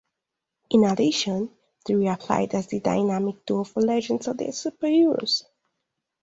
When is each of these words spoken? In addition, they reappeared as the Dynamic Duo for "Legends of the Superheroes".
In 0.71 0.83
addition, 0.85 1.51
they 1.85 1.93
reappeared 1.93 2.55
as 2.55 2.65
the 2.65 2.79
Dynamic 2.79 3.45
Duo 3.45 3.63
for 3.63 3.81
"Legends 3.83 4.27
of 4.27 4.35
the 4.35 4.45
Superheroes". 4.45 5.43